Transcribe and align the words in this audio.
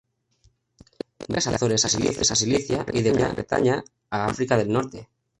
De 1.27 1.35
las 1.35 1.45
Islas 1.45 1.57
Azores 1.61 1.85
a 1.85 2.35
Sicilia 2.35 2.83
y 2.91 3.03
de 3.03 3.11
Gran 3.11 3.33
Bretaña 3.35 3.83
al 4.09 4.31
África 4.31 4.57
del 4.57 4.69
norte. 4.71 5.07